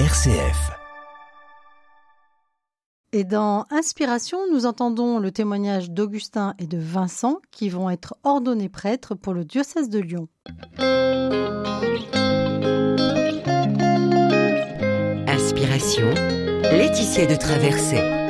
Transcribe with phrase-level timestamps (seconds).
[0.00, 0.72] RCF.
[3.12, 8.68] Et dans Inspiration, nous entendons le témoignage d'Augustin et de Vincent qui vont être ordonnés
[8.68, 10.26] prêtres pour le diocèse de Lyon.
[15.28, 16.10] Inspiration,
[16.72, 18.24] Laetitia de Traversée.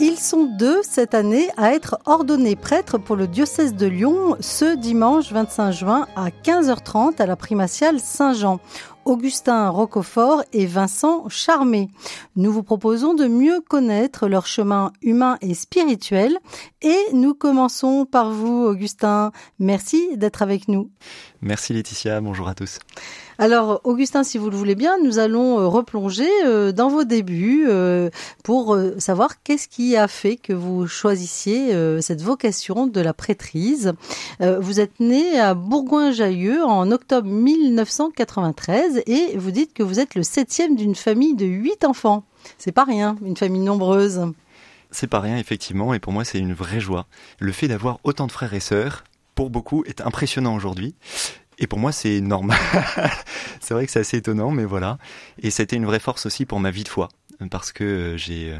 [0.00, 4.76] Ils sont deux cette année à être ordonnés prêtres pour le diocèse de Lyon ce
[4.76, 8.60] dimanche 25 juin à 15h30 à la primatiale Saint-Jean.
[9.04, 11.88] Augustin Roquefort et Vincent Charmé.
[12.36, 16.38] Nous vous proposons de mieux connaître leur chemin humain et spirituel
[16.82, 19.32] et nous commençons par vous Augustin.
[19.58, 20.90] Merci d'être avec nous.
[21.40, 22.78] Merci Laetitia, bonjour à tous.
[23.38, 27.66] Alors, Augustin, si vous le voulez bien, nous allons euh, replonger euh, dans vos débuts
[27.68, 28.10] euh,
[28.44, 33.92] pour savoir qu'est-ce qui a fait que vous choisissiez cette vocation de la prêtrise.
[34.40, 40.22] Vous êtes né à Bourgoin-Jallieu en octobre 1993 et vous dites que vous êtes le
[40.22, 42.24] septième d'une famille de huit enfants.
[42.58, 44.32] C'est pas rien, une famille nombreuse.
[44.90, 47.06] C'est pas rien, effectivement, et pour moi, c'est une vraie joie.
[47.40, 50.94] Le fait d'avoir autant de frères et sœurs, pour beaucoup, est impressionnant aujourd'hui.
[51.58, 52.58] Et pour moi, c'est normal.
[53.60, 54.98] c'est vrai que c'est assez étonnant, mais voilà.
[55.40, 57.08] Et c'était une vraie force aussi pour ma vie de foi,
[57.50, 58.58] parce que euh, j'ai euh,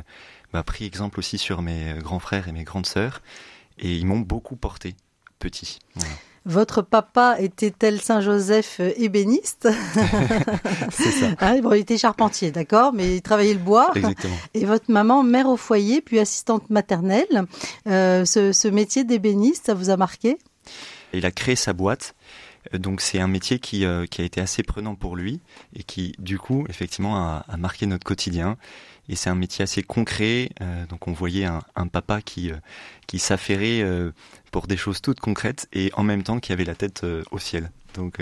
[0.52, 3.22] bah, pris exemple aussi sur mes euh, grands frères et mes grandes sœurs,
[3.78, 4.94] et ils m'ont beaucoup porté,
[5.40, 5.80] petit.
[6.46, 9.66] Votre papa était-elle Saint-Joseph ébéniste?
[10.90, 11.26] C'est ça.
[11.38, 13.90] Ah, bon, il était charpentier, d'accord, mais il travaillait le bois.
[13.94, 14.36] Exactement.
[14.52, 17.46] Et votre maman, mère au foyer, puis assistante maternelle.
[17.86, 20.38] ce, ce métier d'ébéniste, ça vous a marqué?
[21.14, 22.14] Il a créé sa boîte
[22.72, 25.40] donc c'est un métier qui, euh, qui a été assez prenant pour lui
[25.74, 28.56] et qui du coup effectivement a, a marqué notre quotidien.
[29.08, 30.50] Et c'est un métier assez concret.
[30.62, 32.50] Euh, donc on voyait un, un papa qui,
[33.06, 33.84] qui s'affairait
[34.50, 37.70] pour des choses toutes concrètes et en même temps qui avait la tête au ciel.
[37.92, 38.18] Donc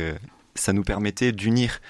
[0.57, 1.81] ça nous permettait d'unir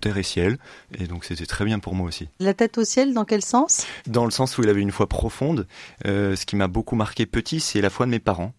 [0.00, 0.58] terre et ciel,
[0.98, 2.28] et donc c'était très bien pour moi aussi.
[2.40, 3.86] La tête au ciel, dans quel sens?
[4.08, 5.68] Dans le sens où il avait une foi profonde.
[6.04, 8.52] ce qui m'a beaucoup marqué petit, c'est la foi de mes parents.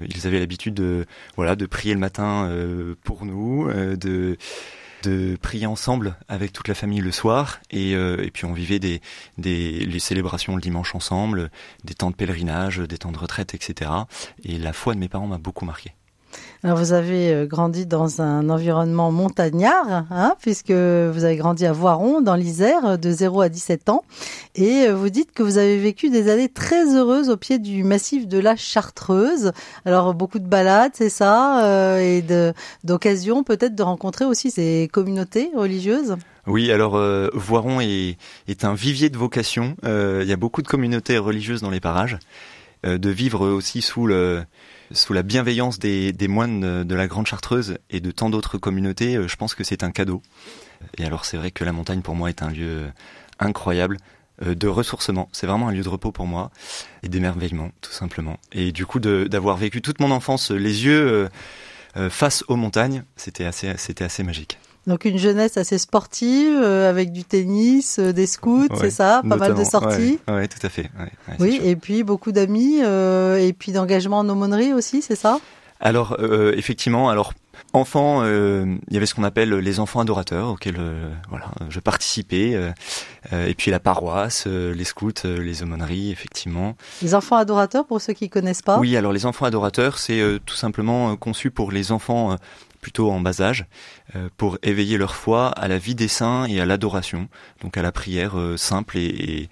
[0.00, 1.06] Ils avaient l'habitude de
[1.36, 4.36] voilà de prier le matin euh, pour nous, euh, de
[5.02, 8.78] de prier ensemble avec toute la famille le soir et, euh, et puis on vivait
[8.78, 9.00] des,
[9.38, 11.50] des les célébrations le dimanche ensemble,
[11.84, 13.90] des temps de pèlerinage, des temps de retraite, etc.
[14.44, 15.94] Et la foi de mes parents m'a beaucoup marqué.
[16.62, 21.72] Alors vous avez euh, grandi dans un environnement montagnard, hein, puisque vous avez grandi à
[21.72, 24.04] Voiron, dans l'Isère, de 0 à 17 ans.
[24.56, 27.82] Et euh, vous dites que vous avez vécu des années très heureuses au pied du
[27.82, 29.52] massif de la Chartreuse.
[29.86, 32.22] Alors beaucoup de balades, c'est ça, euh, et
[32.84, 36.16] d'occasions peut-être de rencontrer aussi ces communautés religieuses?
[36.46, 36.98] Oui, alors
[37.34, 38.16] Voiron est,
[38.48, 39.76] est, un vivier de vocation.
[39.84, 42.18] il y a beaucoup de communautés religieuses dans les parages.
[42.84, 48.30] De vivre aussi sous la bienveillance des, moines de la Grande Chartreuse et de tant
[48.30, 50.22] d'autres communautés, euh, je pense que c'est un cadeau.
[50.98, 52.90] Et alors c'est vrai que la montagne pour moi est un lieu
[53.38, 53.98] incroyable
[54.42, 55.28] euh, de ressourcement.
[55.32, 56.50] C'est vraiment un lieu de repos pour moi
[57.02, 58.38] et d'émerveillement, tout simplement.
[58.52, 61.28] Et du coup, d'avoir vécu toute mon enfance les yeux
[61.96, 64.58] euh, face aux montagnes, c'était assez, c'était assez magique.
[64.86, 69.36] Donc une jeunesse assez sportive, euh, avec du tennis, euh, des scouts, c'est ça Pas
[69.36, 70.18] mal de sorties.
[70.28, 70.90] Oui, tout à fait.
[71.38, 75.38] oui, et puis beaucoup d'amis, euh, et puis d'engagement en aumônerie aussi, c'est ça?
[75.82, 76.18] Alors,
[76.54, 77.32] effectivement, alors
[77.72, 80.78] enfant, il y avait ce qu'on appelle les enfants adorateurs, auxquels
[81.30, 82.54] voilà, je participais,
[83.32, 86.76] et puis la paroisse, les scouts, les aumôneries, effectivement.
[87.00, 88.78] Les enfants adorateurs, pour ceux qui connaissent pas?
[88.78, 92.36] Oui, alors les enfants adorateurs, c'est tout simplement conçu pour les enfants
[92.80, 93.66] plutôt en bas âge,
[94.16, 97.28] euh, pour éveiller leur foi à la vie des saints et à l'adoration,
[97.62, 99.48] donc à la prière euh, simple et,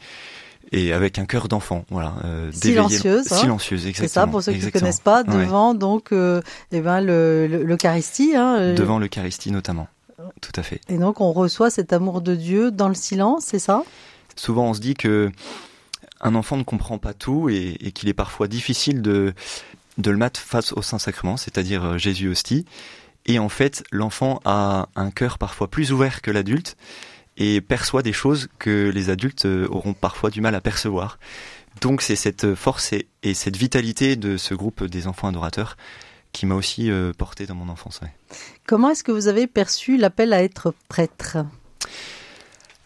[0.73, 2.15] et, avec un cœur d'enfant, voilà.
[2.25, 3.37] Euh, silencieuse, hein.
[3.37, 4.09] silencieuse, exactement.
[4.09, 6.41] C'est ça pour ceux qui ne connaissent pas, devant donc euh,
[6.73, 8.35] eh ben l'Eucharistie.
[8.35, 9.89] Hein, devant l'Eucharistie notamment,
[10.41, 10.81] tout à fait.
[10.89, 13.83] Et donc on reçoit cet amour de Dieu dans le silence, c'est ça?
[14.37, 15.31] Souvent on se dit que
[16.21, 19.35] un enfant ne comprend pas tout et, et qu'il est parfois difficile de
[19.99, 22.65] de le mettre face au Saint-Sacrement, c'est-à-dire Jésus hostie.
[23.29, 26.77] Et en fait, l'enfant a un cœur parfois plus ouvert que l'adulte
[27.37, 31.19] et perçoit des choses que les adultes euh, auront parfois du mal à percevoir.
[31.83, 35.77] Donc c'est cette force et, cette vitalité de ce groupe des enfants adorateurs
[36.33, 38.01] qui m'a aussi euh, porté dans mon enfance.
[38.67, 41.39] Comment est-ce que vous avez perçu l'appel à être prêtre?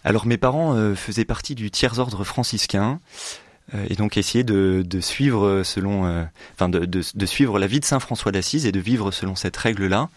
[0.04, 3.00] Alors mes parents euh, faisaient partie du tiers-ordre franciscain.
[3.74, 6.24] Euh, et donc essayer de, suivre selon, euh,
[6.54, 10.08] enfin de, suivre la vie de Saint François d'Assise et de vivre selon cette règle-là.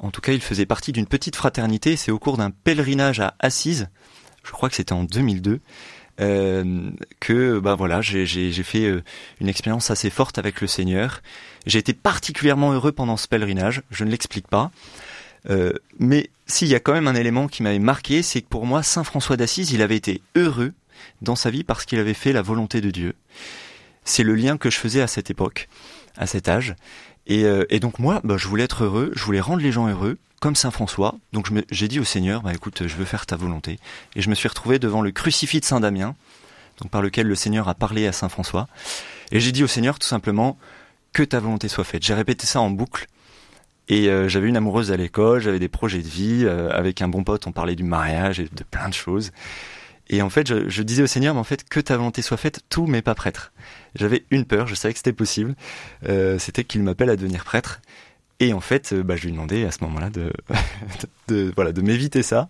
[0.00, 1.96] En tout cas, il faisait partie d'une petite fraternité.
[1.96, 3.88] C'est au cours d'un pèlerinage à Assise,
[4.44, 5.60] je crois que c'était en 2002,
[6.20, 6.90] euh,
[7.20, 9.02] que bah voilà, j'ai fait euh,
[9.40, 11.20] une expérience assez forte avec le Seigneur.
[11.66, 13.82] J'ai été particulièrement heureux pendant ce pèlerinage.
[13.90, 14.70] Je ne l'explique pas.
[15.98, 18.82] mais s'il y a quand même un élément qui m'avait marqué, c'est que pour moi,
[18.82, 20.72] Saint François d'Assise, il avait été heureux
[21.22, 23.14] dans sa vie parce qu'il avait fait la volonté de Dieu.
[24.04, 25.68] C'est le lien que je faisais à cette époque,
[26.16, 26.74] à cet âge.
[27.26, 30.16] Et, et donc moi, bah, je voulais être heureux, je voulais rendre les gens heureux,
[30.40, 31.16] comme Saint François.
[31.32, 33.78] Donc j'ai dit au Seigneur, bah, écoute, je veux faire ta volonté.
[34.16, 36.14] Et je me suis retrouvé devant le crucifix de Saint Damien,
[36.80, 38.68] donc par lequel le Seigneur a parlé à Saint François.
[39.30, 40.58] Et j'ai dit au Seigneur tout simplement
[41.12, 42.04] que ta volonté soit faite.
[42.04, 43.06] J'ai répété ça en boucle.
[43.88, 47.08] Et euh, j'avais une amoureuse à l'école, j'avais des projets de vie, euh, avec un
[47.08, 49.32] bon pote, on parlait du mariage et de plein de choses.
[50.10, 52.36] Et en fait, je, je, disais au Seigneur, mais en fait, que ta volonté soit
[52.36, 53.52] faite, tout mais pas prêtre.
[53.94, 55.54] J'avais une peur, je savais que c'était possible,
[56.08, 57.80] euh, c'était qu'il m'appelle à devenir prêtre.
[58.40, 60.32] Et en fait, bah, je lui demandais à ce moment-là de,
[61.28, 62.48] de, voilà, de m'éviter ça.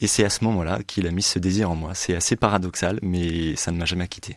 [0.00, 1.92] Et c'est à ce moment-là qu'il a mis ce désir en moi.
[1.94, 4.36] C'est assez paradoxal, mais ça ne m'a jamais quitté.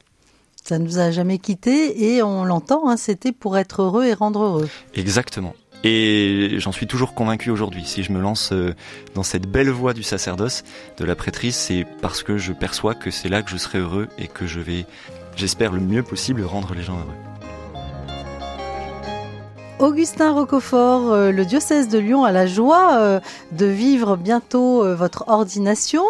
[0.63, 4.13] Ça ne vous a jamais quitté et on l'entend, hein, c'était pour être heureux et
[4.13, 4.69] rendre heureux.
[4.93, 5.55] Exactement.
[5.83, 7.85] Et j'en suis toujours convaincu aujourd'hui.
[7.85, 8.75] Si je me lance euh,
[9.15, 10.63] dans cette belle voie du sacerdoce,
[10.97, 14.07] de la prêtrise, c'est parce que je perçois que c'est là que je serai heureux
[14.17, 14.85] et que je vais,
[15.37, 17.15] j'espère le mieux possible, rendre les gens heureux.
[19.79, 23.21] Augustin Roquefort, euh, le diocèse de Lyon a la joie euh,
[23.53, 26.03] de vivre bientôt votre ordination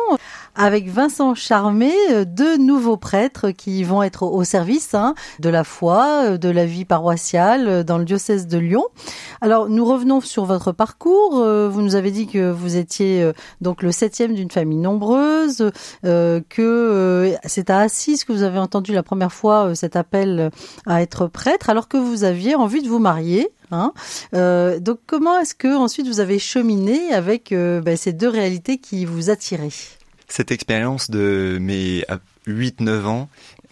[0.60, 1.94] avec Vincent Charmé,
[2.26, 6.84] deux nouveaux prêtres qui vont être au service hein, de la foi, de la vie
[6.84, 8.84] paroissiale dans le diocèse de Lyon.
[9.40, 11.36] Alors nous revenons sur votre parcours.
[11.36, 15.72] Vous nous avez dit que vous étiez donc le septième d'une famille nombreuse,
[16.04, 20.52] que c'est à Assise que vous avez entendu la première fois cet appel
[20.86, 23.50] à être prêtre, alors que vous aviez envie de vous marier.
[23.72, 23.94] Hein
[24.34, 28.80] euh, donc comment est-ce que ensuite vous avez cheminé avec euh, ben, ces deux réalités
[28.80, 29.70] qui vous attiraient?
[30.30, 32.06] Cette expérience de mes
[32.48, 33.30] 8-9 ans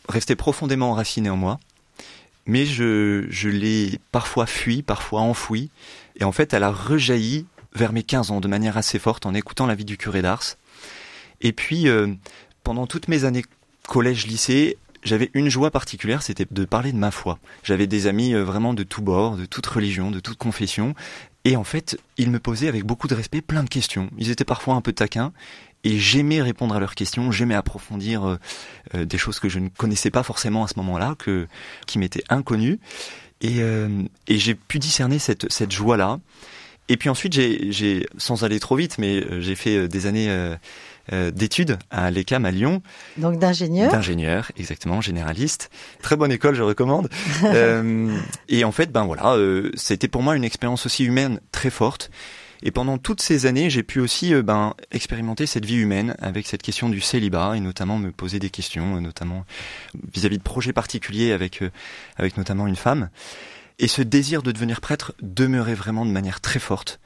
[0.09, 1.59] restait profondément enracinée en moi,
[2.45, 5.69] mais je, je l'ai parfois fui, parfois enfoui,
[6.19, 7.45] et en fait elle a rejailli
[7.75, 10.57] vers mes 15 ans de manière assez forte en écoutant la vie du curé d'Ars.
[11.42, 12.07] Et puis, euh,
[12.63, 13.44] pendant toutes mes années
[13.88, 17.38] collège-lycée, j'avais une joie particulière, c'était de parler de ma foi.
[17.63, 20.95] J'avais des amis euh, vraiment de tous bords, de toute religion, de toute confession,
[21.45, 24.09] et en fait, ils me posaient avec beaucoup de respect plein de questions.
[24.18, 25.31] Ils étaient parfois un peu taquins,
[25.88, 28.38] et j'aimais répondre à leurs questions, j'aimais approfondir euh,
[28.95, 31.48] euh, des choses que je ne connaissais pas forcément à ce moment-là, que
[31.86, 32.80] qui m'étaient inconnues,
[33.42, 33.60] et,
[34.28, 36.19] et j'ai pu discerner cette, cette joie-là.
[36.89, 40.28] Et puis ensuite, j'ai, sans aller trop vite, mais j'ai fait des années
[41.13, 42.81] euh, d'études à l'ECAM à Lyon.
[43.16, 45.69] Donc d'ingénieur D'ingénieur, exactement, généraliste.
[46.01, 47.07] Très bonne école, je recommande.
[47.45, 48.13] euh,
[48.50, 52.12] et en fait, ben voilà, euh, c'était pour moi une expérience aussi humaine très forte.
[52.63, 56.48] Et pendant toutes ces années, j'ai pu aussi euh, ben, expérimenter cette vie humaine avec
[56.48, 59.45] cette question du célibat et notamment me poser des questions, notamment
[60.13, 61.63] vis-à-vis de projets particuliers avec,
[62.18, 63.09] avec notamment une femme.
[63.80, 67.00] Et ce désir de devenir prêtre demeurait vraiment de manière très forte.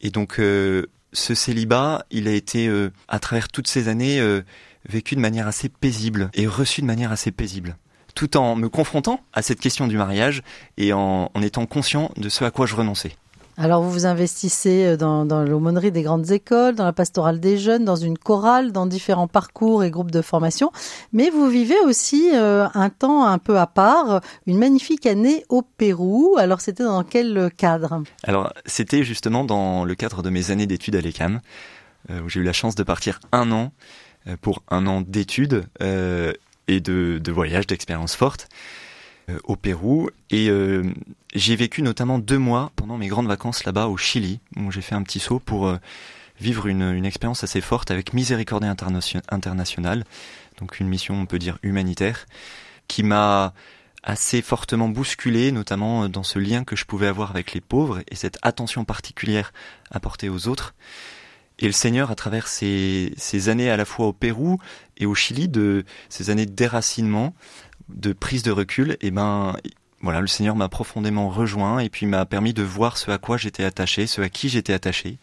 [0.00, 0.38] Et donc,
[1.12, 4.42] ce célibat, il a été, euh, à travers toutes ces années, euh,
[4.88, 7.76] vécu de manière assez paisible et reçu de manière assez paisible
[8.14, 10.42] tout en me confrontant à cette question du mariage
[10.76, 13.12] et en, étant conscient de ce à quoi je renonçais.
[13.60, 17.84] Alors vous vous investissez euh, dans, l'aumônerie des grandes écoles, dans la pastorale des jeunes,
[17.84, 20.70] dans une chorale, dans différents parcours et groupes de formation,
[21.12, 25.62] mais vous vivez aussi euh, un temps un peu à part, une magnifique année au
[25.62, 26.36] Pérou.
[26.38, 28.04] Alors c'était dans quel cadre?
[28.22, 31.40] Alors c'était justement dans le cadre de mes années d'études à l'ECAM,
[32.10, 33.72] euh, où j'ai eu la chance de partir un an
[34.40, 38.48] pour un an d'études et de, de voyages, d'expériences fortes.
[39.28, 40.84] Euh, au Pérou et euh,
[41.34, 44.94] j'ai vécu notamment deux mois pendant mes grandes vacances là-bas au Chili où j'ai fait
[44.94, 45.76] un petit saut pour euh,
[46.40, 50.04] vivre une, une expérience assez forte avec Miséricordie Internationale,
[50.58, 52.26] donc une mission on peut dire humanitaire,
[52.86, 53.52] qui m'a
[54.02, 58.14] assez fortement bousculé, notamment dans ce lien que je pouvais avoir avec les pauvres et
[58.14, 59.52] cette attention particulière
[59.90, 60.74] apportée aux autres.
[61.58, 64.58] Et le Seigneur, à travers ces, ces années à la fois au Pérou
[64.96, 67.34] et au Chili, de ces années de déracinement,
[67.88, 69.56] de prise de recul, et eh ben
[70.00, 73.36] voilà, le Seigneur m'a profondément rejoint et puis m'a permis de voir ce à quoi
[73.36, 75.18] j'étais attaché, ce à qui j'étais attaché,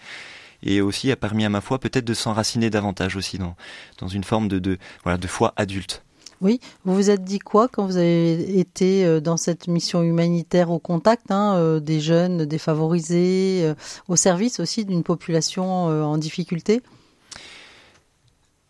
[0.63, 3.55] et aussi a permis à ma foi peut-être de s'enraciner davantage aussi dans
[3.99, 6.03] dans une forme de de voilà de foi adulte.
[6.41, 10.69] Oui, vous vous êtes dit quoi quand vous avez été euh, dans cette mission humanitaire
[10.69, 13.73] au contact hein, euh, des jeunes défavorisés, euh,
[14.09, 16.81] au service aussi d'une population en difficulté?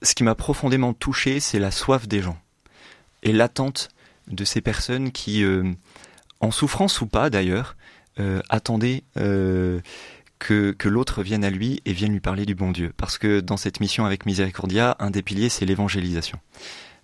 [0.04, 2.38] Ce qui m'a profondément touché, c'est la soif des gens
[3.26, 3.90] et l'attente
[4.28, 5.74] de ces personnes qui, euh,
[6.40, 7.76] en souffrance ou pas d'ailleurs,
[8.20, 9.82] euh, attendaient euh,
[10.40, 12.94] que, que l'autre vienne à lui et vienne lui parler du bon Dieu.
[12.96, 16.40] Parce que dans cette mission avec Miséricordia, un des piliers, c'est l'évangélisation.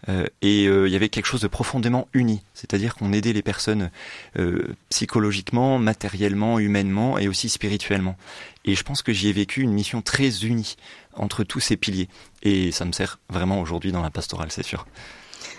[0.09, 3.43] Euh, et euh, il y avait quelque chose de profondément uni, c'est-à-dire qu'on aidait les
[3.43, 3.91] personnes
[4.37, 8.17] euh, psychologiquement, matériellement, humainement et aussi spirituellement.
[8.65, 10.75] Et je pense que j'y ai vécu une mission très unie
[11.13, 12.09] entre tous ces piliers.
[12.41, 14.87] Et ça me sert vraiment aujourd'hui dans la pastorale, c'est sûr.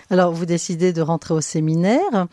[0.09, 2.27] Alors, vous décidez de rentrer au séminaire.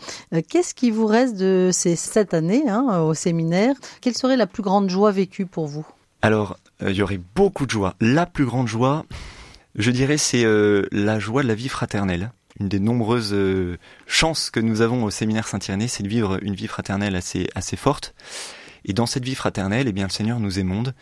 [0.48, 3.74] Qu'est-ce qui vous reste de ces sept années hein, au séminaire?
[4.00, 5.86] Quelle serait la plus grande joie vécue pour vous?
[6.22, 7.94] Alors, il y aurait beaucoup de joie.
[8.00, 9.06] La plus grande joie,
[9.74, 12.30] je dirais c'est euh, la joie de la vie fraternelle.
[12.60, 16.54] Une des nombreuses euh, chances que nous avons au séminaire Saint-Irénée, c'est de vivre une
[16.54, 18.14] vie fraternelle assez, forte.
[18.84, 20.94] Et dans cette vie fraternelle, eh bien, le Seigneur nous émonde.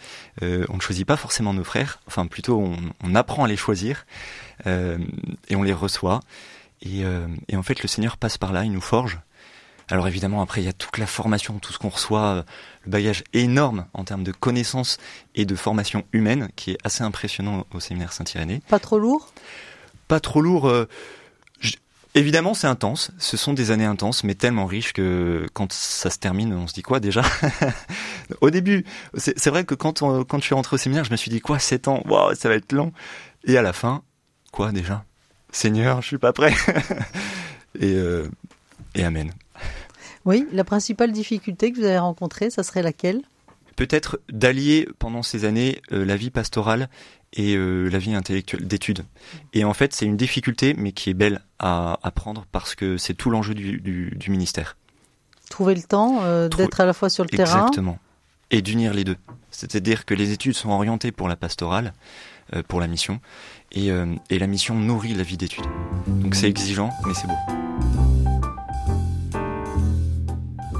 [0.42, 2.62] Euh, on ne choisit pas forcément nos frères, enfin plutôt
[3.02, 4.06] on, apprend à les choisir
[4.66, 4.98] euh,
[5.48, 6.20] et on les reçoit.
[6.82, 9.20] Et, euh, et, en fait, le Seigneur passe par là, il nous forge.
[9.90, 12.44] Alors évidemment, après, il y a toute la formation, tout ce qu'on reçoit,
[12.84, 14.98] le bagage énorme en termes de connaissances
[15.34, 18.60] et de formation humaine, qui est assez impressionnant au séminaire Saint-Irénée.
[18.68, 19.32] Pas trop lourd?
[20.06, 20.68] Pas trop lourd.
[20.68, 20.86] Euh,
[22.14, 23.12] évidemment, c'est intense.
[23.18, 26.74] Ce sont des années intenses, mais tellement riches que quand ça se termine, on se
[26.74, 27.22] dit quoi déjà?
[28.42, 28.84] Au début,
[29.16, 31.40] c'est vrai que quand, on, quand je suis rentré au séminaire, je me suis dit
[31.40, 32.02] quoi 7 ans?
[32.04, 32.92] Waouh, ça va être long.
[33.44, 34.02] Et à la fin,
[34.52, 35.04] quoi déjà?
[35.50, 36.54] Seigneur, je suis pas prêt.
[37.80, 38.28] et, euh,
[38.94, 39.32] et Amen.
[40.24, 43.22] Oui, la principale difficulté que vous avez rencontrée, ça serait laquelle?
[43.76, 46.90] Peut-être d'allier pendant ces années euh, la vie pastorale
[47.32, 49.04] et euh, la vie intellectuelle d'études.
[49.54, 53.14] Et en fait, c'est une difficulté, mais qui est belle à apprendre parce que c'est
[53.14, 54.76] tout l'enjeu du, du, du, ministère.
[55.48, 57.54] Trouver le temps euh, d'être à la fois sur le Exactement.
[57.54, 57.66] terrain.
[57.68, 57.98] Exactement.
[58.50, 59.16] Et d'unir les deux.
[59.50, 61.92] C'est-à-dire que les études sont orientées pour la pastorale,
[62.66, 63.20] pour la mission,
[63.72, 65.64] et, euh, et la mission nourrit la vie d'études.
[66.06, 68.07] Donc c'est exigeant, mais c'est beau.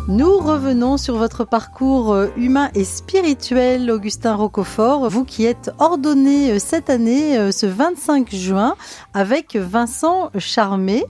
[0.09, 5.11] Nous revenons sur votre parcours euh, humain et spirituel, Augustin Roquefort.
[5.11, 8.75] Vous qui êtes ordonné euh, cette année, euh, ce 25 juin,
[9.12, 11.05] avec Vincent Charmé.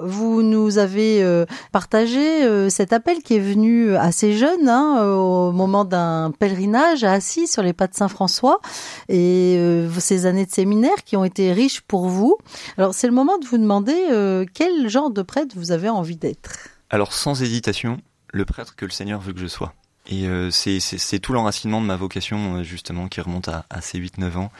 [0.00, 6.30] Vous nous avez partagé cet appel qui est venu assez jeune, hein, au moment d'un
[6.38, 8.60] pèlerinage à Assis sur les pas de Saint-François,
[9.08, 9.58] et
[9.98, 12.36] ces années de séminaire qui ont été riches pour vous.
[12.76, 16.68] Alors c'est le moment de vous demander quel genre de prêtre vous avez envie d'être?
[16.90, 17.98] Alors sans hésitation,
[18.36, 19.74] le prêtre que le Seigneur veut que je sois.
[20.08, 24.36] Et euh, c'est tout l'enracinement de ma vocation, justement, qui remonte à, à ces 8-9
[24.36, 24.52] ans,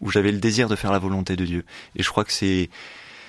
[0.00, 1.64] où j'avais le désir de faire la volonté de Dieu.
[1.96, 2.70] Et je crois que c'est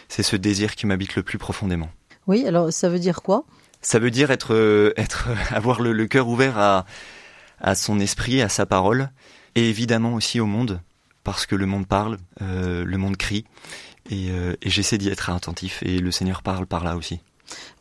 [0.09, 1.89] ce désir qui m'habite le plus profondément.
[2.27, 3.45] Oui, alors ça veut dire quoi?
[3.81, 6.85] Ça veut dire être, être avoir le, le cœur ouvert à,
[7.59, 9.09] à son esprit, à sa parole,
[9.55, 10.81] et évidemment aussi au monde,
[11.23, 13.45] parce que le monde parle, euh, le monde crie,
[14.09, 17.19] et, euh, et j'essaie d'y être attentif, et le Seigneur parle par là aussi.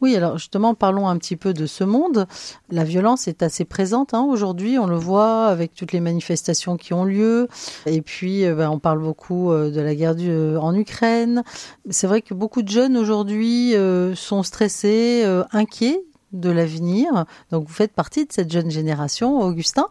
[0.00, 2.26] Oui, alors justement, parlons un petit peu de ce monde.
[2.70, 6.92] La violence est assez présente hein, aujourd'hui, on le voit avec toutes les manifestations qui
[6.92, 7.48] ont lieu.
[7.86, 11.42] Et puis, euh, ben, on parle beaucoup euh, de la guerre euh, en Ukraine.
[11.90, 13.74] C'est vrai que beaucoup de jeunes aujourd'hui
[14.14, 16.00] sont stressés, inquiets
[16.32, 17.24] de l'avenir.
[17.50, 19.86] Donc, vous faites partie de cette jeune génération, Augustin.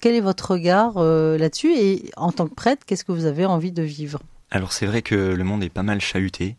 [0.00, 1.72] Quel est votre regard là-dessus?
[1.76, 4.20] Et en tant que prêtre, qu'est-ce que vous avez envie de vivre?
[4.50, 6.56] Alors, c'est vrai que le monde est pas mal chahuté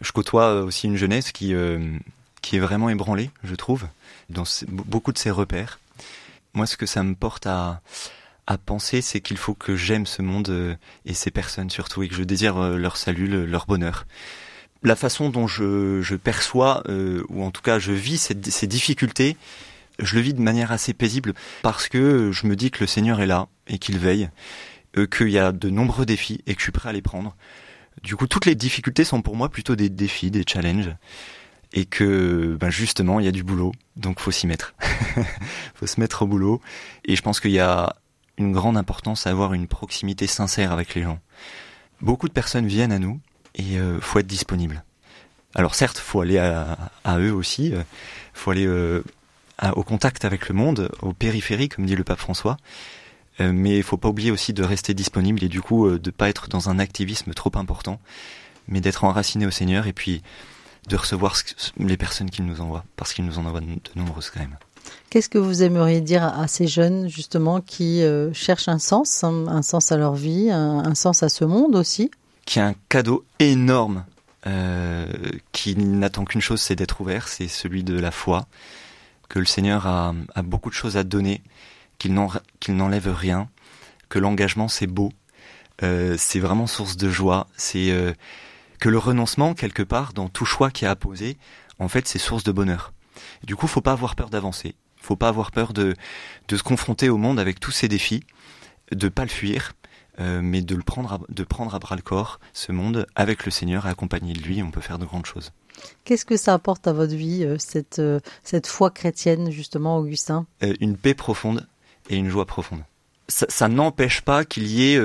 [0.00, 1.78] je côtoie aussi une jeunesse qui, euh,
[2.42, 3.86] qui est vraiment ébranlée, je trouve,
[4.28, 5.78] dans beaucoup de ses repères.
[6.54, 7.80] Moi, ce que ça me porte à,
[8.46, 10.74] à penser, c'est qu'il faut que j'aime ce monde euh,
[11.06, 14.06] et ces personnes surtout, et que je désire euh, leur salut, leur bonheur.
[14.82, 19.36] La façon dont je, je perçois, euh, ou en tout cas je vis ces difficultés,
[19.98, 23.20] je le vis de manière assez paisible, parce que je me dis que le Seigneur
[23.20, 24.30] est là, et qu'il veille,
[24.96, 27.36] euh, qu'il y a de nombreux défis, et que je suis prêt à les prendre.
[28.02, 30.94] Du coup, toutes les difficultés sont pour moi plutôt des défis, des challenges,
[31.72, 34.74] et que ben justement, il y a du boulot, donc faut s'y mettre.
[35.74, 36.60] faut se mettre au boulot,
[37.04, 37.94] et je pense qu'il y a
[38.38, 41.20] une grande importance à avoir une proximité sincère avec les gens.
[42.00, 43.20] Beaucoup de personnes viennent à nous,
[43.54, 44.82] et euh, faut être disponible.
[45.54, 47.82] Alors certes, faut aller à, eux aussi, euh,
[48.32, 49.02] faut aller euh,
[49.74, 52.56] au contact avec le monde, au périphérie, comme dit le pape François,
[53.40, 56.28] mais il faut pas oublier aussi de rester disponible et du coup euh, de pas
[56.28, 58.00] être dans un activisme trop important,
[58.68, 60.22] mais d'être enraciné au Seigneur et puis
[60.88, 61.36] de recevoir
[61.78, 63.66] les personnes qu'il nous envoie, parce qu'il nous en envoie de
[63.96, 64.56] nombreuses quand même.
[65.10, 69.46] Qu'est-ce que vous aimeriez dire à ces jeunes justement qui euh, cherchent un sens, un,
[69.48, 72.10] un, sens à leur vie, un, un, sens à ce monde aussi?
[72.46, 74.04] Qui a un cadeau énorme,
[74.46, 75.06] euh,
[75.52, 78.46] qui n'attend qu'une chose, c'est d'être ouvert, c'est celui de la foi,
[79.28, 81.42] que le Seigneur a, a beaucoup de choses à donner
[82.00, 83.48] qu'il n'enlève rien,
[84.08, 85.12] que l'engagement c'est beau,
[85.82, 88.12] euh, c'est vraiment source de joie, c'est euh,
[88.80, 91.36] que le renoncement quelque part dans tout choix qui a à poser,
[91.78, 92.92] en fait c'est source de bonheur.
[93.44, 95.94] Du coup, faut pas avoir peur d'avancer, faut pas avoir peur de
[96.48, 98.24] de se confronter au monde avec tous ces défis,
[98.92, 99.74] de pas le fuir,
[100.18, 103.44] euh, mais de le prendre, à, de prendre à bras le corps ce monde avec
[103.44, 105.52] le Seigneur, accompagné de lui, on peut faire de grandes choses.
[106.04, 108.02] Qu'est-ce que ça apporte à votre vie, cette,
[108.42, 110.46] cette foi chrétienne, justement, Augustin?
[110.80, 111.66] Une paix profonde
[112.10, 112.82] et une joie profonde.
[113.28, 115.00] Ça, n'empêche pas qu'il y ait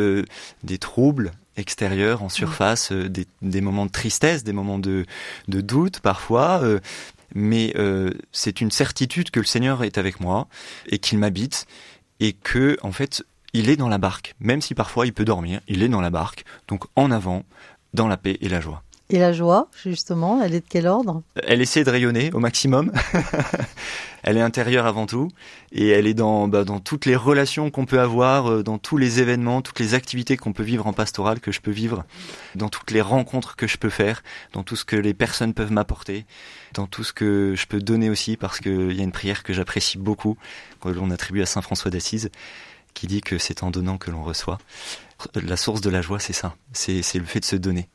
[0.63, 5.05] des troubles extérieurs en surface, des, des, moments de tristesse, des moments de,
[5.47, 6.59] de doute parfois,
[7.35, 7.71] mais
[8.31, 10.47] c'est une certitude que le Seigneur est avec moi
[10.87, 11.67] et qu'il m'habite
[12.19, 13.23] et que en fait
[13.55, 16.09] il est dans la barque, même si parfois il peut dormir, il est dans la
[16.09, 17.43] barque, donc en avant,
[17.93, 18.83] dans la paix et la joie.
[19.09, 21.21] Et la joie, justement, elle est de quel ordre?
[21.43, 22.91] Elle essaie de rayonner au maximum.
[24.23, 25.29] elle est intérieure avant tout,
[25.71, 28.97] et elle est dans, bah, dans toutes les relations qu'on peut avoir, euh, dans tous
[28.97, 32.03] les événements, toutes les activités qu'on peut vivre en pastoral, que je peux vivre,
[32.55, 35.71] dans toutes les rencontres que je peux faire, dans tout ce que les personnes peuvent
[35.71, 36.25] m'apporter,
[36.73, 39.53] dans tout ce que je peux donner aussi, parce qu'il y a une prière que
[39.53, 40.35] j'apprécie beaucoup,
[40.81, 42.31] que l'on attribue à Saint François d'Assise,
[42.95, 44.57] qui dit que c'est en donnant que l'on reçoit.
[45.35, 47.89] La source de la joie, c'est ça, c'est le fait de se donner.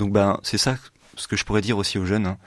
[0.00, 0.76] Donc ben c'est ça
[1.16, 2.26] ce que je pourrais dire aussi aux jeunes.
[2.26, 2.38] Hein.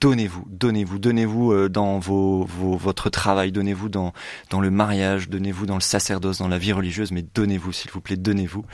[0.00, 4.14] Donnez-vous, donnez-vous, donnez-vous euh, dans vos, votre travail, donnez-vous dans,
[4.48, 8.00] dans le mariage, donnez-vous dans le sacerdoce, dans la vie religieuse, mais donnez-vous, s'il vous
[8.00, 8.64] plaît, donnez-vous.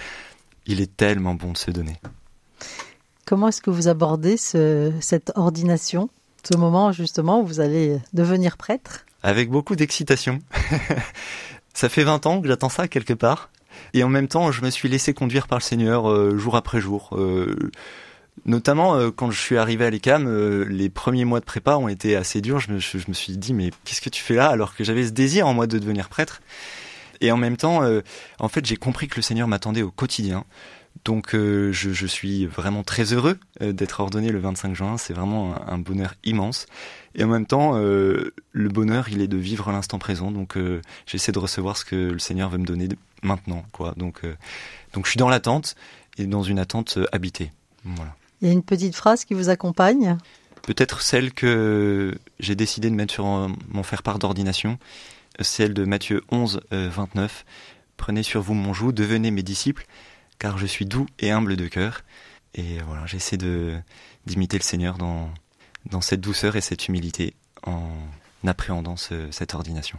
[0.66, 1.96] Il est tellement bon de se donner.
[3.26, 6.08] Comment est-ce que vous abordez ce, cette ordination,
[6.48, 9.06] ce moment justement où vous allez devenir prêtre?
[9.24, 10.38] Avec beaucoup d'excitation.
[11.74, 13.50] Ça fait 20 ans que j'attends ça quelque part.
[13.94, 16.80] Et en même temps, je me suis laissé conduire par le Seigneur euh, jour après
[16.80, 17.10] jour.
[17.12, 17.70] Euh,
[18.44, 22.16] notamment euh, quand je suis arrivé à l'ECAM, les premiers mois de prépa ont été
[22.16, 22.60] assez durs.
[22.60, 25.46] Je me, suis dit, mais qu'est-ce que tu fais là alors que j'avais ce désir
[25.46, 26.40] en moi de devenir prêtre
[27.20, 27.82] Et en même temps,
[28.38, 30.44] en fait, j'ai compris que le Seigneur m'attendait au quotidien.
[31.04, 34.98] Donc je, suis vraiment très heureux d'être ordonné le 25 juin.
[34.98, 36.66] C'est vraiment un, bonheur immense.
[37.18, 40.30] Et en même temps, euh, le bonheur, il est de vivre l'instant présent.
[40.30, 42.88] Donc, euh, j'essaie de recevoir ce que le Seigneur veut me donner
[43.22, 43.92] maintenant, quoi.
[43.96, 44.36] Donc, euh,
[44.92, 45.74] donc, je suis dans l'attente
[46.16, 47.50] et dans une attente habitée.
[47.84, 48.14] Voilà.
[48.40, 50.16] Il y a une petite phrase qui vous accompagne.
[50.62, 54.78] Peut-être celle que j'ai décidé de mettre sur mon faire-part d'ordination,
[55.40, 57.44] celle de Matthieu 11, 29.
[57.96, 59.86] Prenez sur vous mon joug, devenez mes disciples,
[60.38, 62.02] car je suis doux et humble de cœur.
[62.54, 63.38] Et voilà, j'essaie
[64.26, 67.34] d'imiter le Seigneur dans cette douceur et cette humilité
[67.64, 67.90] en
[68.46, 69.98] appréhendant cette ordination.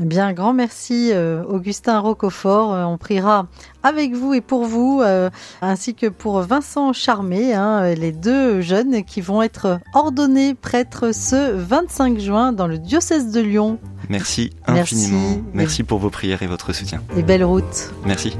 [0.00, 2.72] Eh bien, grand merci euh, Augustin Roquefort.
[2.72, 3.46] Euh, on priera
[3.82, 5.28] avec vous et pour vous, euh,
[5.60, 11.52] ainsi que pour Vincent Charmé, hein, les deux jeunes qui vont être ordonnés prêtres ce
[11.52, 13.78] 25 juin dans le diocèse de Lyon.
[14.08, 15.18] Merci infiniment.
[15.18, 17.02] Merci, merci pour vos prières et votre soutien.
[17.16, 17.92] Et belle route.
[18.04, 18.36] Merci.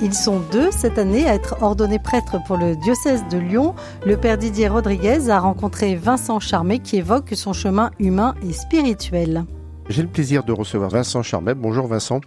[0.00, 3.74] Ils sont deux cette année à être ordonnés prêtres pour le diocèse de Lyon.
[4.06, 9.44] Le père Didier Rodriguez a rencontré Vincent Charmet qui évoque son chemin humain et spirituel.
[9.88, 11.54] J'ai le plaisir de recevoir Vincent Charmet.
[11.54, 12.20] Bonjour Vincent.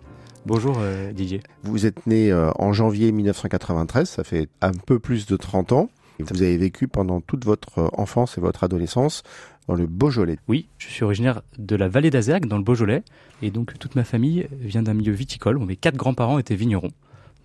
[0.45, 1.39] Bonjour euh, Didier.
[1.63, 5.89] Vous êtes né euh, en janvier 1993, ça fait un peu plus de 30 ans.
[6.19, 9.23] Vous avez vécu pendant toute votre euh, enfance et votre adolescence
[9.69, 10.39] dans le Beaujolais.
[10.49, 13.03] Oui, je suis originaire de la vallée d'Azergue, dans le Beaujolais,
[13.41, 15.57] et donc toute ma famille vient d'un milieu viticole.
[15.60, 16.91] Mes quatre grands-parents étaient vignerons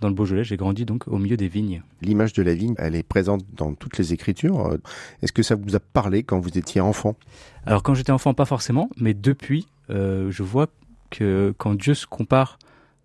[0.00, 0.44] dans le Beaujolais.
[0.44, 1.82] J'ai grandi donc au milieu des vignes.
[2.02, 4.76] L'image de la vigne, elle est présente dans toutes les écritures.
[5.22, 7.16] Est-ce que ça vous a parlé quand vous étiez enfant?
[7.64, 10.68] Alors quand j'étais enfant, pas forcément, mais depuis, euh, je vois
[11.10, 12.58] que quand Dieu se compare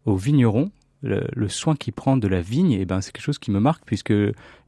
[0.06, 0.72] au vigneron,
[1.04, 3.84] le, soin qu'il prend de la vigne, eh ben, c'est quelque chose qui me marque
[3.86, 4.14] puisque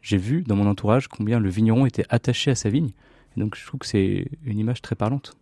[0.02, 2.90] j'ai vu dans mon entourage combien le vigneron était attaché à sa vigne.
[3.36, 5.36] Et donc je trouve que c'est une image très parlante.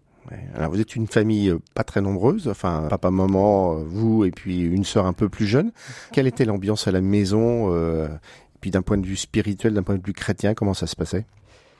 [0.55, 4.31] Alors vous êtes une famille euh, pas très nombreuse, enfin papa, maman, euh, vous et
[4.31, 5.71] puis une sœur un peu plus jeune.
[6.11, 9.83] Quelle était l'ambiance à la maison euh, et puis d'un point de vue spirituel, d'un
[9.83, 11.25] point de vue chrétien, comment ça se passait?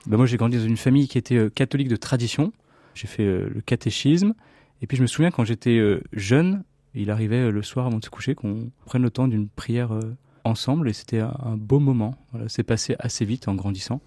[0.06, 2.52] Ben Moi j'ai grandi dans une famille qui était catholique de tradition.
[2.94, 4.34] J'ai fait le catéchisme
[4.82, 5.80] et puis je me souviens quand j'étais
[6.12, 9.98] jeune, il arrivait le soir avant de se coucher qu'on prenne le temps d'une prière
[10.44, 12.16] ensemble et c'était un beau moment.
[12.32, 14.00] Voilà, c'est passé assez vite en grandissant.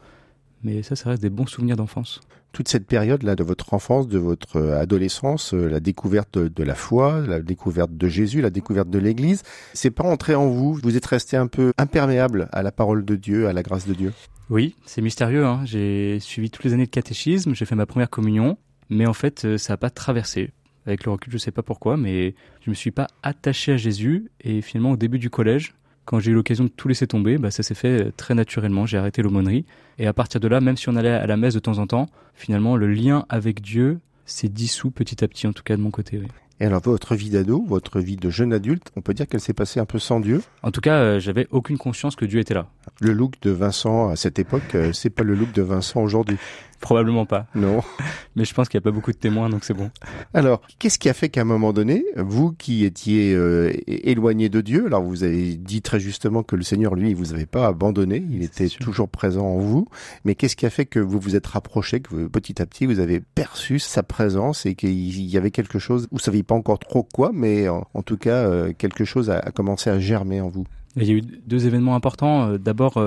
[0.63, 2.21] Mais ça, ça reste des bons souvenirs d'enfance.
[2.55, 6.73] Toute cette période-là de votre enfance, de votre euh, adolescence, euh, la découverte de, la
[6.73, 10.79] foi, la découverte de Jésus, la découverte de l'Église, c'est pas entré en vous.
[10.81, 13.93] Vous êtes resté un peu imperméable à la parole de Dieu, à la grâce de
[13.93, 14.13] Dieu?
[14.49, 15.45] Oui, c'est mystérieux.
[15.45, 15.63] Hein.
[15.65, 18.57] J'ai suivi toutes les années de catéchisme, j'ai fait ma première communion,
[18.89, 20.51] mais en fait, euh, ça n'a pas traversé.
[20.85, 23.77] Avec le recul, je ne sais pas pourquoi, mais je me suis pas attaché à
[23.77, 24.31] Jésus.
[24.39, 27.51] Et finalement, au début du collège, quand j'ai eu l'occasion de tout laisser tomber, bah,
[27.51, 28.85] ça s'est fait très naturellement.
[28.85, 29.65] J'ai arrêté l'aumônerie.
[29.97, 31.87] Et à partir de là, même si on allait à la messe de temps en
[31.87, 35.81] temps, finalement, le lien avec Dieu s'est dissous petit à petit, en tout cas de
[35.81, 36.21] mon côté.
[36.61, 39.53] Et alors, votre vie d'ado, votre vie de jeune adulte, on peut dire qu'elle s'est
[39.53, 40.41] passée un peu sans Dieu?
[40.63, 42.67] En tout cas, euh, j'avais aucune conscience que Dieu était là.
[43.01, 46.37] Le look de Vincent à cette époque, euh, c'est pas le look de Vincent aujourd'hui.
[46.85, 47.47] Probablement pas.
[47.55, 47.81] Non.
[48.35, 49.89] Mais je pense qu'il n'y a pas beaucoup de témoins, donc c'est bon.
[50.35, 54.61] Alors, qu'est-ce qui a fait qu'à un moment donné, vous qui étiez euh, éloigné de
[54.61, 57.65] Dieu, alors vous avez dit très justement que le Seigneur, lui, il vous avait pas
[57.65, 59.87] abandonné, il était toujours présent en vous,
[60.25, 62.99] mais qu'est-ce qui a fait que vous vous êtes rapproché, que petit à petit vous
[62.99, 67.01] avez perçu sa présence et qu'il y avait quelque chose, vous saviez pas encore trop
[67.01, 70.67] quoi, mais en, tout cas, euh, quelque chose a, a, commencé à germer en vous?
[70.97, 72.47] Il y a eu deux événements importants.
[72.47, 73.03] Euh, d'abord,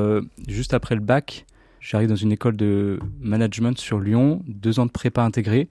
[0.49, 1.47] juste après le bac,
[1.81, 5.69] J'arrive dans une école de management sur Lyon, deux ans de prépa intégrée.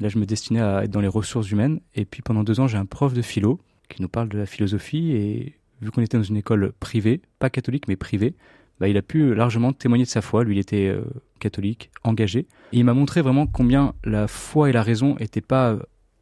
[0.00, 1.80] Là, je me destinais à être dans les ressources humaines.
[1.94, 4.46] Et puis pendant deux ans, j'ai un prof de philo qui nous parle de la
[4.46, 5.12] philosophie.
[5.12, 8.34] Et vu qu'on était dans une école privée, pas catholique, mais privée,
[8.80, 10.44] bah, il a pu largement témoigner de sa foi.
[10.44, 11.02] Lui, il était euh,
[11.38, 12.40] catholique, engagé.
[12.72, 15.78] Et il m'a montré vraiment combien la foi et la raison n'étaient pas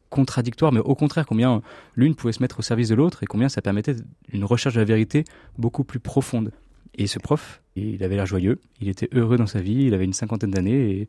[0.09, 1.61] contradictoires, mais au contraire, combien
[1.95, 3.97] l'une pouvait se mettre au service de l'autre et combien ça permettait
[4.31, 5.25] une recherche de la vérité
[5.57, 6.51] beaucoup plus profonde.
[6.97, 10.05] Et ce prof, il avait l'air joyeux, il était heureux dans sa vie, il avait
[10.05, 11.07] une cinquantaine d'années et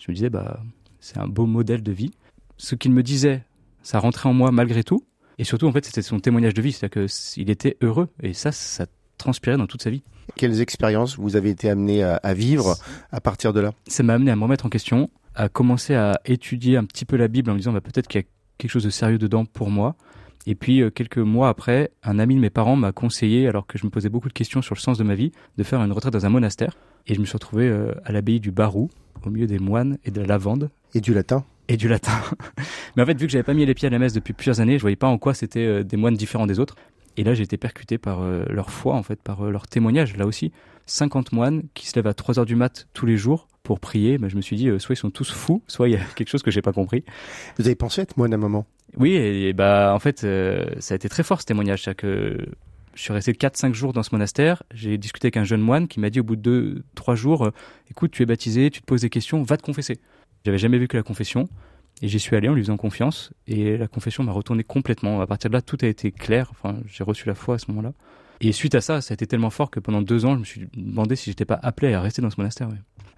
[0.00, 0.60] je me disais, bah,
[1.00, 2.12] c'est un beau modèle de vie.
[2.56, 3.42] Ce qu'il me disait,
[3.82, 5.04] ça rentrait en moi malgré tout.
[5.38, 8.08] Et surtout, en fait, c'était son témoignage de vie, c'est-à-dire qu'il était heureux.
[8.22, 8.86] Et ça, ça
[9.18, 10.02] transpirait dans toute sa vie.
[10.36, 12.76] Quelles expériences vous avez été amené à, vivre
[13.10, 13.72] à partir de là?
[13.88, 17.16] Ça m'a amené à me remettre en question, à commencer à étudier un petit peu
[17.16, 18.26] la Bible en me disant, bah, peut-être qu'il y a
[18.58, 19.96] quelque chose de sérieux dedans pour moi.
[20.46, 23.78] Et puis euh, quelques mois après, un ami de mes parents m'a conseillé, alors que
[23.78, 25.92] je me posais beaucoup de questions sur le sens de ma vie, de faire une
[25.92, 26.76] retraite dans un monastère.
[27.06, 28.90] Et je me suis retrouvé euh, à l'abbaye du Barou,
[29.24, 30.70] au milieu des moines et de la lavande.
[30.94, 32.20] Et du latin et du latin.
[32.96, 34.60] Mais en fait, vu que j'avais pas mis les pieds à la messe depuis plusieurs
[34.60, 36.76] années, je voyais pas en quoi c'était euh, des moines différents des autres.
[37.16, 40.52] Et là, j'ai été percuté par leur foi, en fait, par leur témoignage, là aussi.
[40.86, 44.18] 50 moines qui se lèvent à 3 heures du mat tous les jours pour prier.
[44.18, 46.28] Ben, je me suis dit, soit ils sont tous fous, soit il y a quelque
[46.28, 47.04] chose que j'ai pas compris.
[47.56, 48.66] Vous avez pensé être moine à un moment?
[48.96, 51.84] Oui, et, bah en fait, euh, ça a été très fort ce témoignage.
[51.96, 52.38] que
[52.94, 54.62] je suis resté 4-5 jours dans ce monastère.
[54.72, 57.50] J'ai discuté avec un jeune moine qui m'a dit au bout de 2-3 jours, euh,
[57.90, 59.98] écoute, tu es baptisé, tu te poses des questions, va te confesser.
[60.44, 61.48] J'avais jamais vu que la confession.
[62.02, 63.32] Et j'y suis allé en lui faisant confiance.
[63.46, 65.20] Et la confession m'a retourné complètement.
[65.20, 66.48] À partir de là, tout a été clair.
[66.50, 67.92] Enfin, j'ai reçu la foi à ce moment-là.
[68.40, 70.44] Et suite à ça, ça a été tellement fort que pendant deux ans, je me
[70.44, 72.68] suis demandé si j'étais pas appelé à rester dans ce monastère.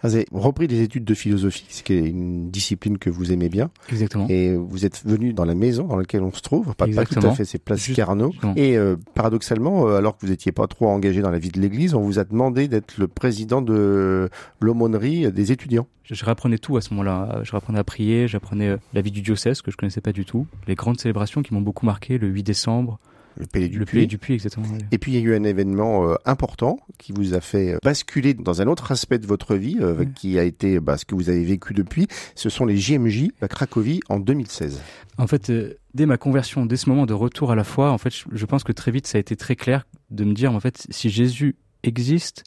[0.02, 3.48] Vous avez repris des études de philosophie, ce qui est une discipline que vous aimez
[3.48, 3.70] bien.
[3.90, 4.26] Exactement.
[4.28, 7.18] Et vous êtes venu dans la maison dans laquelle on se trouve, pas, pas tout
[7.26, 8.32] à fait, c'est Place Carnot.
[8.56, 11.60] Et euh, paradoxalement, euh, alors que vous n'étiez pas trop engagé dans la vie de
[11.60, 14.28] l'Église, on vous a demandé d'être le président de
[14.60, 15.86] l'aumônerie des étudiants.
[16.04, 17.40] Je, je rapprenais tout à ce moment-là.
[17.42, 20.24] Je rapprenais à prier, j'apprenais euh, la vie du diocèse que je connaissais pas du
[20.24, 22.98] tout, les grandes célébrations qui m'ont beaucoup marqué, le 8 décembre,
[23.36, 24.06] le Palais du le Puy.
[24.06, 24.66] du Puy, exactement.
[24.90, 27.78] Et puis il y a eu un événement euh, important qui vous a fait euh,
[27.82, 31.14] basculer dans un autre aspect de votre vie, euh, qui a été bah, ce que
[31.14, 32.08] vous avez vécu depuis.
[32.34, 34.80] Ce sont les JMJ à Cracovie en 2016.
[35.18, 35.52] En fait,
[35.94, 38.64] dès ma conversion, dès ce moment de retour à la foi, en fait, je, pense
[38.64, 41.56] que très vite ça a été très clair de me dire, en fait, si Jésus
[41.82, 42.44] existe,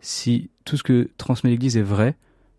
[0.00, 2.16] si tout ce que transmet l'Église est vrai,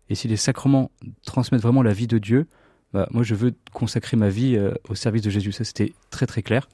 [0.08, 0.90] et si les sacrements
[1.24, 2.46] transmettent vraiment la vie de Dieu,
[2.92, 5.52] bah, moi je veux consacrer ma vie au service de Jésus.
[5.52, 6.68] Ça, c'était très très clair.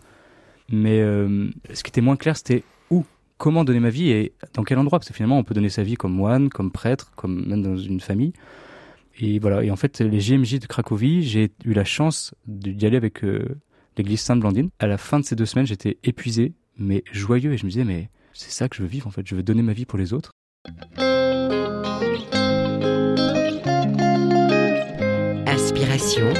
[0.70, 3.04] Mais euh, ce qui était moins clair, c'était où,
[3.38, 4.98] comment donner ma vie et dans quel endroit?
[4.98, 7.76] Parce que finalement, on peut donner sa vie comme moine, comme prêtre, comme même dans
[7.76, 8.32] une famille.
[9.20, 9.64] Et voilà.
[9.64, 13.56] Et en fait, les JMJ de Cracovie, j'ai eu la chance d'y aller avec euh,
[13.96, 14.70] l'église Sainte-Blandine.
[14.78, 17.52] À la fin de ces deux semaines, j'étais épuisé, mais joyeux.
[17.52, 19.26] Et je me disais, mais c'est ça que je veux vivre, en fait.
[19.26, 20.32] Je veux donner ma vie pour les autres.
[25.46, 26.32] Inspiration,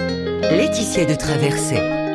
[0.43, 2.08] Laetitia de Traversée.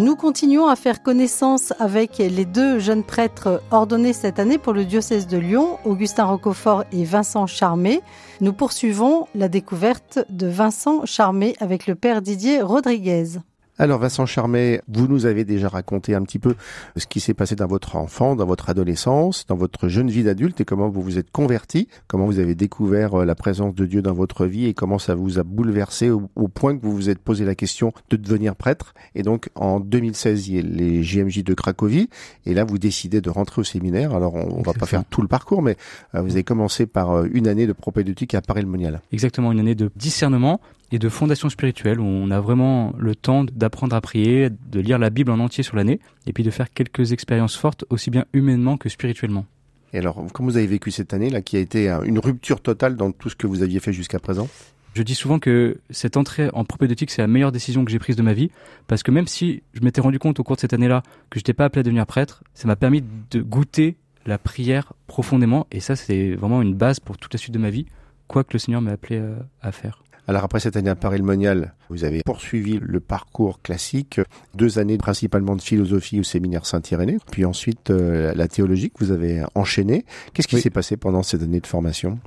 [0.00, 4.86] Nous continuons à faire connaissance avec les deux jeunes prêtres ordonnés cette année pour le
[4.86, 8.00] diocèse de Lyon, Augustin Roquefort et Vincent Charmé.
[8.40, 13.40] Nous poursuivons la découverte de Vincent Charmé avec le père Didier Rodriguez.
[13.80, 16.54] Alors Vincent Charmet, vous nous avez déjà raconté un petit peu
[16.98, 20.60] ce qui s'est passé dans votre enfant, dans votre adolescence, dans votre jeune vie d'adulte
[20.60, 24.02] et comment vous vous êtes converti, comment vous avez découvert euh, la présence de Dieu
[24.02, 27.20] dans votre vie et comment ça vous a bouleversé au, point que vous vous êtes
[27.20, 28.92] posé la question de devenir prêtre.
[29.14, 32.10] Et donc en 2016, il y a les JMJ de Cracovie
[32.44, 34.14] et là vous décidez de rentrer au séminaire.
[34.14, 35.78] Alors on, on va pas faire tout le parcours, mais
[36.14, 39.00] euh, vous avez commencé par euh, une année de propédeutique à Paris-le-Monial.
[39.10, 40.60] Exactement, une année de discernement
[40.92, 44.98] et de fondation spirituelle où on a vraiment le temps d'apprendre à prier, de lire
[44.98, 48.24] la Bible en entier sur l'année et puis de faire quelques expériences fortes aussi bien
[48.32, 49.46] humainement que spirituellement.
[49.92, 52.96] Et alors, comment vous avez vécu cette année là qui a été une rupture totale
[52.96, 54.48] dans tout ce que vous aviez fait jusqu'à présent?
[54.94, 58.16] Je dis souvent que cette entrée en propédeutique, c'est la meilleure décision que j'ai prise
[58.16, 58.50] de ma vie,
[58.88, 61.40] parce que même si je m'étais rendu compte au cours de cette année-là que je
[61.40, 65.80] n'étais pas appelé à devenir prêtre, ça m'a permis de goûter la prière profondément, et
[65.80, 67.86] ça, c'est vraiment une base pour toute la suite de ma vie,
[68.26, 70.02] quoi que le Seigneur m'ait appelé euh, à faire.
[70.30, 74.20] Alors après cette année à Paris-le-Monial, vous avez poursuivi le parcours classique,
[74.54, 79.10] deux années principalement de philosophie au séminaire Saint-Irénée, puis ensuite euh, la théologie que vous
[79.10, 80.04] avez enchaîné.
[80.32, 82.20] Qu'est-ce qui s'est passé pendant cette année de formation?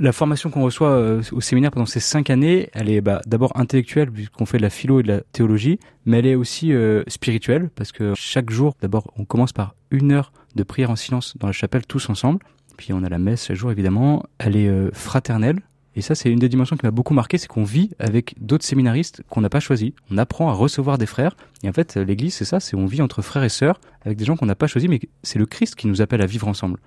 [0.00, 3.52] La formation qu'on reçoit euh, au séminaire pendant ces cinq années, elle est bah, d'abord
[3.54, 7.04] intellectuelle puisqu'on fait de la philo et de la théologie, mais elle est aussi euh,
[7.06, 11.36] spirituelle parce que chaque jour, d'abord, on commence par une heure de prière en silence
[11.38, 12.40] dans la chapelle tous ensemble.
[12.76, 14.24] Puis on a la messe chaque jour évidemment.
[14.38, 15.60] Elle est euh, fraternelle.
[15.96, 18.64] Et ça, c'est une des dimensions qui m'a beaucoup marqué, c'est qu'on vit avec d'autres
[18.64, 19.92] séminaristes qu'on n'a pas choisis.
[20.10, 21.36] On apprend à recevoir des frères.
[21.62, 24.24] Et en fait, l'Église, c'est ça, c'est on vit entre frères et sœurs avec des
[24.24, 26.78] gens qu'on n'a pas choisis, mais c'est le Christ qui nous appelle à vivre ensemble.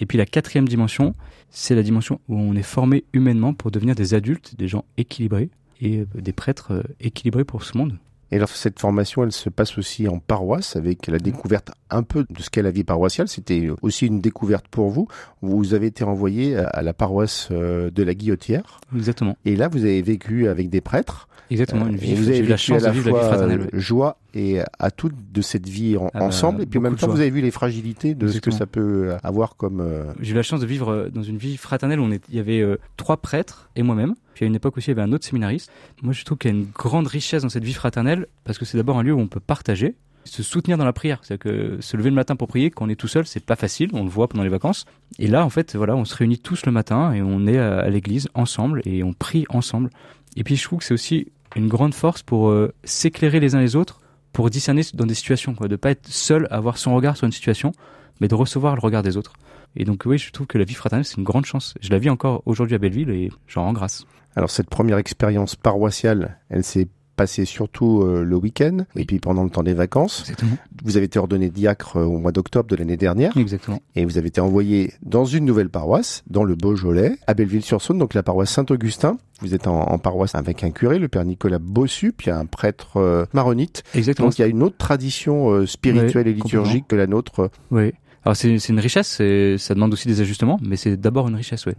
[0.00, 1.14] Et puis la quatrième dimension,
[1.50, 5.50] c'est la dimension où on est formé humainement pour devenir des adultes, des gens équilibrés
[5.80, 7.96] et euh, des prêtres euh, équilibrés pour ce monde.
[8.30, 12.26] Et alors cette formation, elle se passe aussi en paroisse avec la découverte un peu
[12.28, 13.28] de ce qu'est la vie paroissiale.
[13.28, 15.08] C'était aussi une découverte pour vous.
[15.40, 18.80] Vous avez été envoyé à la paroisse euh, de la Guillotière.
[18.94, 19.36] Exactement.
[19.44, 21.27] Et là, vous avez vécu avec des prêtres.
[21.50, 22.14] Exactement, une vie.
[22.14, 23.70] vous avez J'ai eu la chance à de vivre la vie fraternelle.
[23.72, 26.62] euh, joie et à toute de cette vie en- Ah bah, ensemble.
[26.62, 27.14] Et puis en même temps, joie.
[27.14, 29.80] vous avez vu les fragilités de ce que ça peut avoir comme.
[29.80, 32.22] euh, J'ai eu la chance de vivre euh, dans une vie fraternelle où on est,
[32.28, 34.14] il y avait euh, trois prêtres et moi-même.
[34.34, 35.70] Puis à une époque aussi, il y avait un autre séminariste.
[36.02, 38.64] Moi, je trouve qu'il y a une grande richesse dans cette vie fraternelle parce que
[38.64, 41.20] c'est d'abord un lieu où on peut partager, se soutenir dans la prière.
[41.22, 43.56] C'est-à-dire que se lever le matin pour prier, quand on est tout seul, c'est pas
[43.56, 43.88] facile.
[43.94, 44.84] On le voit pendant les vacances.
[45.18, 47.88] Et là, en fait, voilà, on se réunit tous le matin et on est à
[47.88, 49.88] l'église ensemble et on prie ensemble.
[50.36, 53.60] Et puis, je trouve que c'est aussi une grande force pour euh, s'éclairer les uns
[53.60, 54.00] les autres,
[54.32, 57.26] pour discerner dans des situations, quoi, de pas être seul à avoir son regard sur
[57.26, 57.72] une situation,
[58.20, 59.32] mais de recevoir le regard des autres.
[59.76, 61.74] Et donc oui, je trouve que la vie fraternelle, c'est une grande chance.
[61.80, 64.06] Je la vis encore aujourd'hui à Belleville et j'en rends grâce.
[64.36, 69.02] Alors cette première expérience paroissiale, elle s'est passée surtout euh, le week-end Oui.
[69.02, 70.20] et puis pendant le temps des vacances.
[70.20, 70.56] Exactement.
[70.84, 73.80] Vous avez été ordonné diacre euh, au mois d'octobre de l'année dernière Exactement.
[73.96, 78.14] et vous avez été envoyé dans une nouvelle paroisse, dans le Beaujolais, à Belleville-sur-Saône, donc
[78.14, 79.18] la paroisse Saint-Augustin.
[79.40, 82.96] Vous êtes en, en paroisse avec un curé, le père Nicolas Bossu, puis un prêtre
[82.96, 83.82] euh, maronite.
[83.94, 84.28] Exactement.
[84.28, 87.50] Donc il y a une autre tradition spirituelle Oui, et liturgique que la nôtre.
[87.70, 87.92] Oui.
[88.24, 91.66] Alors c'est une richesse, c'est- ça demande aussi des ajustements, mais c'est d'abord une richesse,
[91.66, 91.72] oui.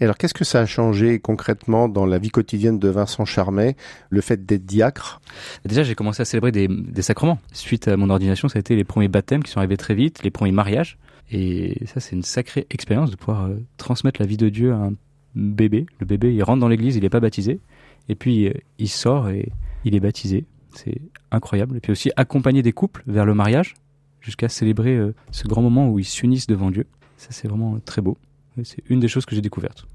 [0.00, 3.76] Et alors qu'est-ce que ça a changé concrètement dans la vie quotidienne de Vincent Charmet,
[4.10, 5.20] le fait d'être diacre?
[5.64, 7.38] Déjà, j'ai commencé à célébrer des, sacrements.
[7.52, 10.22] Suite à mon ordination, ça a été les premiers baptêmes qui sont arrivés très vite,
[10.22, 10.98] les premiers mariages.
[11.30, 14.76] Et ça, c'est une sacrée expérience de pouvoir euh, transmettre la vie de Dieu à
[14.76, 14.92] un
[15.34, 15.86] bébé.
[16.00, 17.60] Le bébé, il rentre dans l'église, il n'est pas baptisé.
[18.08, 19.50] Et puis, euh, il sort et
[19.84, 20.44] il est baptisé.
[20.74, 21.76] C'est incroyable.
[21.76, 23.74] Et puis aussi, accompagner des couples vers le mariage,
[24.20, 26.86] jusqu'à célébrer euh, ce grand moment où ils s'unissent devant Dieu.
[27.16, 28.16] Ça, c'est vraiment très beau.
[28.64, 29.86] C'est une des choses que j'ai découvertes.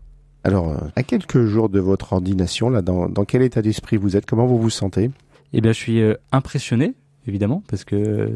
[0.43, 4.17] Alors, euh, à quelques jours de votre ordination, là, dans, dans quel état d'esprit vous
[4.17, 4.25] êtes?
[4.25, 5.09] Comment vous vous sentez?
[5.53, 6.95] Eh bien, je suis euh, impressionné,
[7.27, 8.29] évidemment, parce que euh,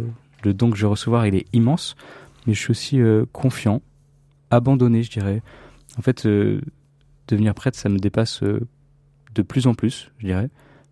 [0.43, 1.95] le don que je vais recevoir, il est immense.
[2.45, 3.81] Mais je suis aussi euh, confiant,
[4.51, 5.41] abandonné, je dirais.
[5.97, 6.61] En fait, euh,
[7.27, 8.61] devenir prêtre, ça me dépasse euh,
[9.35, 10.49] de plus en plus, je dirais.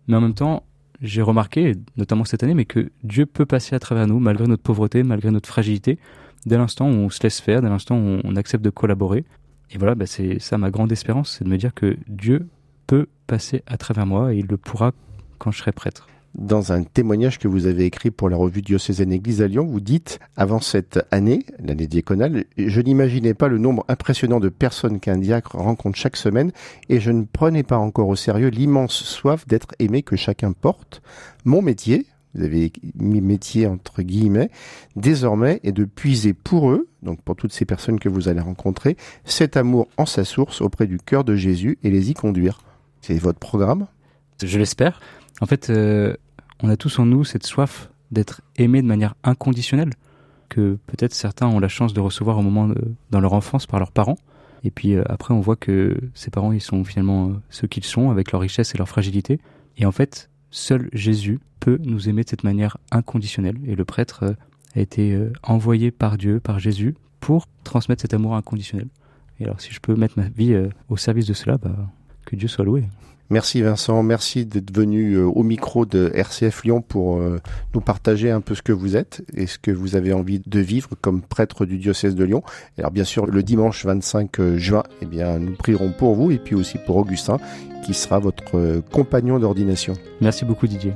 [0.08, 0.64] Mais en même temps,
[1.00, 4.62] j'ai remarqué, notamment cette année, mais que Dieu peut passer à travers nous, malgré notre
[4.62, 5.98] pauvreté, malgré notre fragilité,
[6.46, 9.24] dès l'instant où on se laisse faire, dès l'instant où on, accepte de collaborer.
[9.70, 12.48] Et voilà, bah, c'est ça ma grande espérance, c'est de me dire que Dieu
[12.86, 14.92] peut passer à travers moi et il le pourra
[15.38, 16.06] quand je serai prêtre.
[16.36, 19.80] Dans un témoignage que vous avez écrit pour la revue diocésaine Église à Lyon, vous
[19.80, 25.16] dites, avant cette année, l'année diaconale, je n'imaginais pas le nombre impressionnant de personnes qu'un
[25.16, 26.52] diacre rencontre chaque semaine
[26.90, 31.00] et je ne prenais pas encore au sérieux l'immense soif d'être aimé que chacun porte.
[31.46, 32.04] Mon métier,
[32.36, 34.50] vous avez mis métier entre guillemets,
[34.94, 38.96] désormais est de puiser pour eux, donc pour toutes ces personnes que vous allez rencontrer,
[39.24, 42.60] cet amour en sa source auprès du cœur de Jésus et les y conduire.
[43.00, 43.86] C'est votre programme?
[44.42, 45.00] Je l'espère.
[45.40, 46.14] En fait, euh,
[46.62, 49.94] on a tous en nous cette soif d'être aimé de manière inconditionnelle,
[50.48, 53.80] que peut-être certains ont la chance de recevoir au moment de- dans leur enfance par
[53.80, 54.18] leurs parents.
[54.64, 57.84] Et puis euh, après, on voit que ces parents, ils sont finalement euh, ceux qu'ils
[57.84, 59.38] sont, avec leur richesse et leur fragilité.
[59.76, 63.56] Et en fait, seul Jésus peut nous aimer de cette manière inconditionnelle.
[63.66, 64.34] Et le prêtre euh,
[64.76, 68.86] a été euh, envoyé par Dieu, par Jésus, pour transmettre cet amour inconditionnel.
[69.40, 71.74] Et alors, si je peux mettre ma vie euh, au service de cela, bah,
[72.24, 72.84] que Dieu soit loué.
[73.30, 77.20] Merci Vincent, merci d'être venu au micro de RCF Lyon pour
[77.74, 80.60] nous partager un peu ce que vous êtes et ce que vous avez envie de
[80.60, 82.44] vivre comme prêtre du diocèse de Lyon.
[82.78, 86.54] Alors bien sûr, le dimanche 25 juin, eh bien, nous prierons pour vous et puis
[86.54, 87.38] aussi pour Augustin
[87.84, 89.94] qui sera votre compagnon d'ordination.
[90.20, 90.92] Merci beaucoup Didier.